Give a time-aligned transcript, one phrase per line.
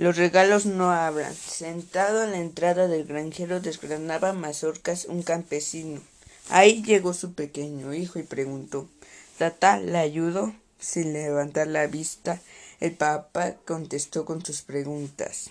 [0.00, 1.34] Los regalos no hablan.
[1.34, 6.00] Sentado a la entrada del granjero desgranaba mazorcas un campesino.
[6.48, 8.88] Ahí llegó su pequeño hijo y preguntó
[9.36, 10.54] ¿Tata le ayudo?
[10.78, 12.40] Sin levantar la vista,
[12.80, 15.50] el papá contestó con sus preguntas.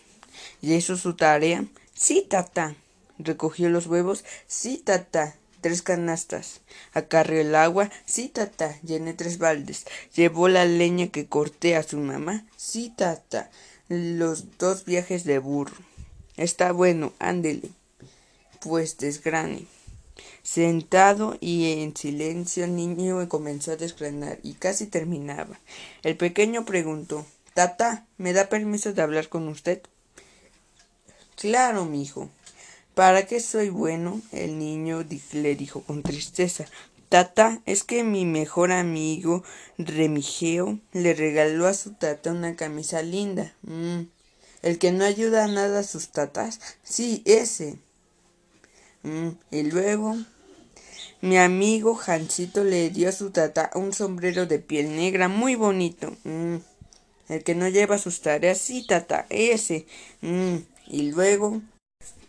[0.64, 1.66] ¿Y eso su tarea?
[1.94, 2.74] Sí, tata.
[3.20, 4.26] ¿Recogió los huevos?
[4.48, 5.36] Sí, tata.
[5.62, 6.62] Tres canastas.
[6.94, 7.92] ¿Acarrió el agua?
[8.08, 8.80] Sí, tata.
[8.82, 9.86] Llené tres baldes.
[10.16, 12.46] ¿Llevó la leña que corté a su mamá?
[12.58, 13.52] Sí, tata
[13.90, 15.76] los dos viajes de burro.
[16.38, 17.70] Está bueno, ándele.
[18.62, 19.66] Pues desgrane.
[20.44, 25.60] Sentado y en silencio el niño comenzó a desgranar y casi terminaba.
[26.04, 29.82] El pequeño preguntó Tata, ¿me da permiso de hablar con usted?
[31.36, 32.30] Claro, mi hijo.
[32.94, 34.22] ¿Para qué soy bueno?
[34.32, 36.66] El niño le dijo con tristeza.
[37.10, 39.44] Tata, es que mi mejor amigo
[39.80, 43.52] Remigeo le regaló a su tata una camisa linda.
[43.64, 44.02] Mm.
[44.62, 46.60] El que no ayuda nada a sus tatas.
[46.84, 47.78] Sí, ese.
[49.02, 49.30] Mm.
[49.50, 50.18] Y luego
[51.22, 56.16] mi amigo Jancito le dio a su tata un sombrero de piel negra muy bonito.
[56.26, 56.58] Mm.
[57.28, 58.60] El que no lleva sus tareas.
[58.60, 59.88] Sí, tata, ese.
[60.88, 61.62] Y luego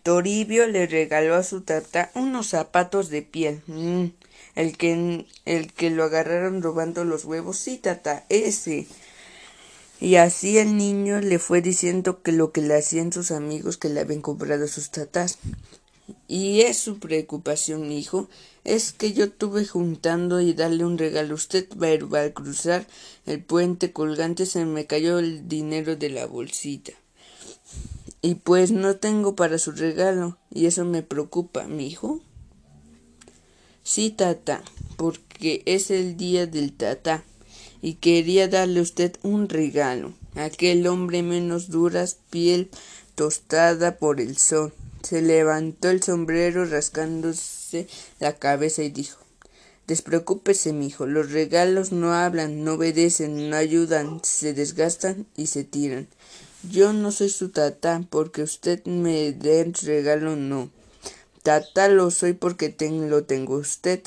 [0.02, 3.62] Toribio le regaló a su tata unos zapatos de piel
[4.54, 8.86] el que, el que lo agarraron robando los huevos, sí, tata, ese.
[10.00, 13.88] Y así el niño le fue diciendo que lo que le hacían sus amigos que
[13.88, 15.38] le habían comprado sus tatas.
[16.26, 18.28] Y es su preocupación, hijo,
[18.64, 22.86] es que yo tuve juntando y darle un regalo a usted, pero al cruzar
[23.26, 26.92] el puente colgante se me cayó el dinero de la bolsita.
[28.22, 32.20] Y pues no tengo para su regalo, y eso me preocupa, mi hijo.
[33.82, 34.62] Sí, tata,
[34.96, 37.24] porque es el día del tata
[37.82, 40.12] y quería darle a usted un regalo.
[40.34, 42.70] Aquel hombre menos duras, piel
[43.14, 44.72] tostada por el sol.
[45.02, 49.18] Se levantó el sombrero rascándose la cabeza y dijo
[49.86, 56.06] Despreocúpese, mijo, los regalos no hablan, no obedecen, no ayudan, se desgastan y se tiran.
[56.62, 60.70] Yo no soy su tata, porque usted me dé regalo no.
[61.42, 64.02] Tata lo soy porque lo tengo usted.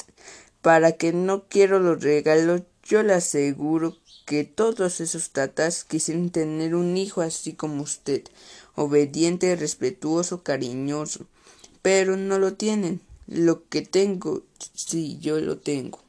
[0.62, 3.98] Para que no quiero los regalos, yo le aseguro
[4.28, 8.22] que todos esos tatas quisieran tener un hijo así como usted,
[8.76, 11.26] obediente, respetuoso, cariñoso,
[11.82, 13.02] pero no lo tienen.
[13.26, 14.44] Lo que tengo,
[14.76, 16.00] sí, yo lo tengo.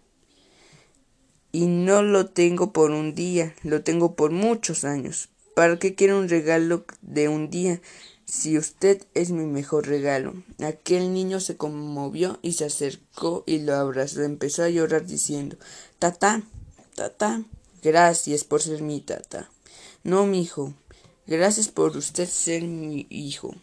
[1.53, 5.31] Y no lo tengo por un día, lo tengo por muchos años.
[5.54, 7.81] ¿Para qué quiero un regalo de un día?
[8.25, 10.34] Si usted es mi mejor regalo.
[10.60, 14.22] Aquel niño se conmovió y se acercó y lo abrazó.
[14.22, 15.56] Empezó a llorar diciendo
[16.00, 16.42] Tata,
[16.97, 17.44] tata,
[17.82, 19.48] gracias por ser mi tata.
[20.03, 20.75] No, mi hijo,
[21.26, 23.54] gracias por usted ser mi hijo.